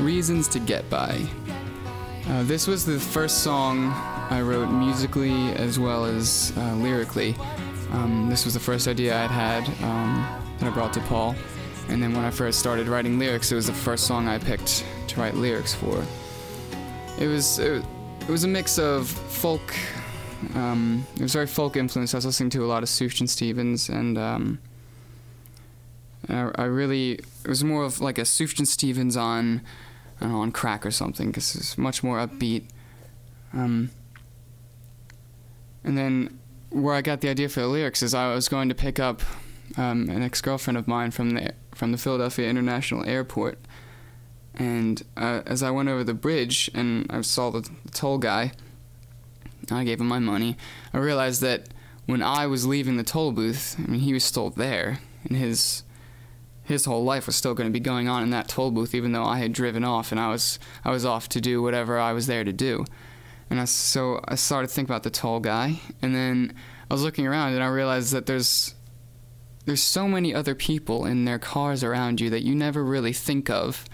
Reasons 0.00 0.48
to 0.48 0.58
Get 0.58 0.88
By. 0.88 1.20
Uh, 2.26 2.42
this 2.44 2.66
was 2.66 2.86
the 2.86 2.98
first 2.98 3.42
song 3.42 3.90
I 4.30 4.40
wrote 4.40 4.68
musically 4.70 5.52
as 5.52 5.78
well 5.78 6.06
as 6.06 6.52
uh, 6.56 6.74
lyrically. 6.76 7.36
Um, 7.90 8.28
this 8.30 8.44
was 8.44 8.54
the 8.54 8.60
first 8.60 8.88
idea 8.88 9.22
I'd 9.22 9.30
had 9.30 9.68
um, 9.84 10.26
that 10.58 10.68
I 10.68 10.70
brought 10.70 10.92
to 10.94 11.00
Paul. 11.00 11.34
And 11.88 12.02
then 12.02 12.14
when 12.14 12.24
I 12.24 12.30
first 12.30 12.58
started 12.60 12.88
writing 12.88 13.18
lyrics, 13.18 13.52
it 13.52 13.56
was 13.56 13.66
the 13.66 13.74
first 13.74 14.06
song 14.06 14.26
I 14.26 14.38
picked 14.38 14.86
to 15.08 15.20
write 15.20 15.34
lyrics 15.34 15.74
for. 15.74 16.02
It 17.18 17.26
was 17.26 17.58
it, 17.58 17.84
was 18.28 18.44
a 18.44 18.48
mix 18.48 18.78
of 18.78 19.08
folk. 19.08 19.74
Um, 20.54 21.04
it 21.16 21.22
was 21.22 21.32
very 21.32 21.46
folk 21.46 21.76
influenced. 21.76 22.14
I 22.14 22.18
was 22.18 22.26
listening 22.26 22.50
to 22.50 22.64
a 22.64 22.68
lot 22.68 22.82
of 22.82 22.88
Sufjan 22.88 23.28
Stevens, 23.28 23.90
and 23.90 24.16
um, 24.16 24.60
I, 26.28 26.50
I, 26.54 26.64
really 26.64 27.12
it 27.14 27.48
was 27.48 27.62
more 27.62 27.84
of 27.84 28.00
like 28.00 28.16
a 28.18 28.22
Sufjan 28.22 28.66
Stevens 28.66 29.16
on 29.16 29.60
know, 30.28 30.40
on 30.40 30.52
crack 30.52 30.84
or 30.84 30.90
something 30.90 31.28
because 31.28 31.54
it's 31.54 31.78
much 31.78 32.02
more 32.02 32.18
upbeat. 32.18 32.64
Um, 33.52 33.90
and 35.82 35.96
then 35.96 36.38
where 36.70 36.94
I 36.94 37.02
got 37.02 37.20
the 37.20 37.28
idea 37.28 37.48
for 37.48 37.60
the 37.60 37.66
lyrics 37.66 38.02
is 38.02 38.14
I 38.14 38.34
was 38.34 38.48
going 38.48 38.68
to 38.68 38.74
pick 38.74 39.00
up 39.00 39.22
um, 39.76 40.08
an 40.08 40.22
ex-girlfriend 40.22 40.76
of 40.76 40.86
mine 40.86 41.10
from 41.10 41.30
the 41.30 41.54
from 41.74 41.92
the 41.92 41.98
Philadelphia 41.98 42.48
International 42.48 43.04
Airport, 43.08 43.58
and 44.54 45.02
uh, 45.16 45.42
as 45.46 45.62
I 45.62 45.70
went 45.70 45.88
over 45.88 46.04
the 46.04 46.14
bridge 46.14 46.70
and 46.74 47.06
I 47.08 47.22
saw 47.22 47.50
the, 47.50 47.60
the 47.60 47.92
toll 47.92 48.18
guy, 48.18 48.52
I 49.70 49.84
gave 49.84 50.00
him 50.00 50.08
my 50.08 50.18
money. 50.18 50.56
I 50.92 50.98
realized 50.98 51.40
that 51.42 51.68
when 52.06 52.22
I 52.22 52.46
was 52.46 52.66
leaving 52.66 52.96
the 52.96 53.04
toll 53.04 53.32
booth, 53.32 53.76
I 53.78 53.82
mean, 53.82 54.00
he 54.00 54.12
was 54.12 54.24
still 54.24 54.50
there, 54.50 55.00
and 55.24 55.38
his 55.38 55.84
his 56.70 56.84
whole 56.84 57.04
life 57.04 57.26
was 57.26 57.36
still 57.36 57.52
going 57.52 57.68
to 57.68 57.72
be 57.72 57.80
going 57.80 58.08
on 58.08 58.22
in 58.22 58.30
that 58.30 58.48
toll 58.48 58.70
booth, 58.70 58.94
even 58.94 59.12
though 59.12 59.24
I 59.24 59.38
had 59.38 59.52
driven 59.52 59.84
off 59.84 60.12
and 60.12 60.20
I 60.20 60.28
was 60.28 60.58
I 60.84 60.90
was 60.90 61.04
off 61.04 61.28
to 61.30 61.40
do 61.40 61.60
whatever 61.60 61.98
I 61.98 62.12
was 62.12 62.26
there 62.26 62.44
to 62.44 62.52
do. 62.52 62.84
And 63.50 63.60
I, 63.60 63.64
so 63.64 64.20
I 64.26 64.36
started 64.36 64.68
to 64.68 64.74
think 64.74 64.88
about 64.88 65.02
the 65.02 65.10
toll 65.10 65.40
guy, 65.40 65.80
and 66.00 66.14
then 66.14 66.54
I 66.88 66.94
was 66.94 67.02
looking 67.02 67.26
around 67.26 67.54
and 67.54 67.62
I 67.62 67.66
realized 67.66 68.12
that 68.12 68.26
there's 68.26 68.74
there's 69.66 69.82
so 69.82 70.08
many 70.08 70.34
other 70.34 70.54
people 70.54 71.04
in 71.04 71.24
their 71.24 71.38
cars 71.38 71.84
around 71.84 72.20
you 72.20 72.30
that 72.30 72.42
you 72.42 72.54
never 72.54 72.82
really 72.82 73.12
think 73.12 73.50
of. 73.50 73.84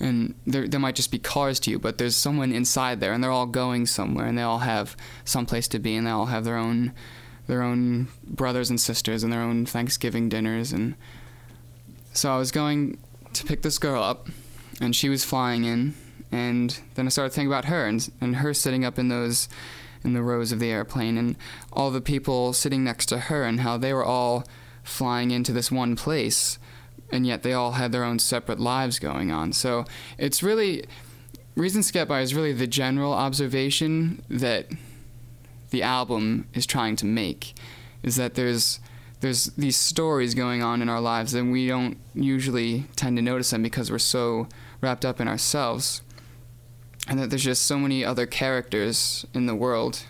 And 0.00 0.34
there, 0.46 0.66
there 0.66 0.80
might 0.80 0.96
just 0.96 1.12
be 1.12 1.18
cars 1.18 1.60
to 1.60 1.70
you, 1.70 1.78
but 1.78 1.98
there's 1.98 2.16
someone 2.16 2.50
inside 2.50 2.98
there, 2.98 3.12
and 3.12 3.22
they're 3.22 3.30
all 3.30 3.46
going 3.46 3.86
somewhere, 3.86 4.26
and 4.26 4.36
they 4.36 4.42
all 4.42 4.58
have 4.58 4.96
some 5.24 5.46
place 5.46 5.68
to 5.68 5.78
be, 5.78 5.94
and 5.94 6.06
they 6.06 6.10
all 6.10 6.26
have 6.26 6.44
their 6.44 6.56
own, 6.56 6.92
their 7.46 7.62
own 7.62 8.08
brothers 8.26 8.68
and 8.68 8.80
sisters, 8.80 9.22
and 9.22 9.32
their 9.32 9.42
own 9.42 9.64
Thanksgiving 9.64 10.28
dinners, 10.28 10.72
and 10.72 10.96
so 12.12 12.32
I 12.32 12.38
was 12.38 12.50
going 12.50 12.98
to 13.32 13.44
pick 13.44 13.62
this 13.62 13.78
girl 13.78 14.02
up, 14.02 14.28
and 14.80 14.94
she 14.94 15.08
was 15.08 15.24
flying 15.24 15.64
in, 15.64 15.94
and 16.30 16.78
then 16.94 17.06
I 17.06 17.08
started 17.08 17.32
thinking 17.32 17.50
about 17.50 17.66
her 17.66 17.86
and 17.86 18.10
and 18.20 18.36
her 18.36 18.54
sitting 18.54 18.84
up 18.84 18.98
in 18.98 19.08
those 19.08 19.48
in 20.04 20.14
the 20.14 20.22
rows 20.22 20.52
of 20.52 20.58
the 20.58 20.70
airplane, 20.70 21.16
and 21.16 21.36
all 21.72 21.90
the 21.90 22.00
people 22.00 22.52
sitting 22.52 22.84
next 22.84 23.06
to 23.06 23.18
her, 23.18 23.44
and 23.44 23.60
how 23.60 23.76
they 23.76 23.92
were 23.92 24.04
all 24.04 24.44
flying 24.82 25.30
into 25.30 25.52
this 25.52 25.70
one 25.70 25.94
place, 25.96 26.58
and 27.10 27.26
yet 27.26 27.42
they 27.42 27.52
all 27.52 27.72
had 27.72 27.92
their 27.92 28.04
own 28.04 28.18
separate 28.18 28.58
lives 28.58 28.98
going 28.98 29.30
on. 29.30 29.52
So 29.52 29.84
it's 30.18 30.42
really 30.42 30.84
Reasons 31.54 31.88
to 31.88 31.92
Get 31.92 32.08
By 32.08 32.22
is 32.22 32.34
really 32.34 32.52
the 32.52 32.66
general 32.66 33.12
observation 33.12 34.22
that 34.30 34.68
the 35.70 35.82
album 35.82 36.48
is 36.54 36.66
trying 36.66 36.96
to 36.96 37.06
make, 37.06 37.54
is 38.02 38.16
that 38.16 38.34
there's 38.34 38.80
there's 39.22 39.46
these 39.56 39.76
stories 39.76 40.34
going 40.34 40.64
on 40.64 40.82
in 40.82 40.88
our 40.88 41.00
lives 41.00 41.32
and 41.32 41.52
we 41.52 41.68
don't 41.68 41.96
usually 42.12 42.86
tend 42.96 43.16
to 43.16 43.22
notice 43.22 43.50
them 43.50 43.62
because 43.62 43.88
we're 43.88 43.98
so 43.98 44.48
wrapped 44.80 45.04
up 45.04 45.20
in 45.20 45.28
ourselves. 45.28 46.02
And 47.08 47.20
that 47.20 47.30
there's 47.30 47.44
just 47.44 47.64
so 47.64 47.78
many 47.78 48.04
other 48.04 48.26
characters 48.26 49.24
in 49.32 49.46
the 49.46 49.54
world 49.54 50.04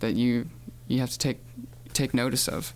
that 0.00 0.14
you 0.14 0.48
you 0.86 1.00
have 1.00 1.10
to 1.10 1.18
take 1.18 1.40
take 1.92 2.14
notice 2.14 2.46
of 2.46 2.74